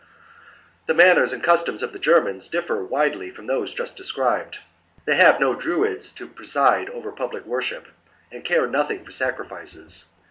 [0.01, 0.07] l/
[0.87, 0.97] 2 1.
[0.97, 4.57] The manners and customs of the Germans differ widely from those just described.
[5.05, 7.83] They have no Druids to preside over public worship.
[7.83, 8.01] The German
[8.39, 10.05] and care nothiug for sacrifices.